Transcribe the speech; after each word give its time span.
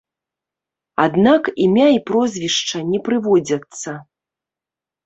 Аднак 1.05 1.43
імя 1.67 1.87
і 1.99 2.01
прозвішча 2.09 2.77
не 2.91 2.99
прыводзяцца. 3.11 3.91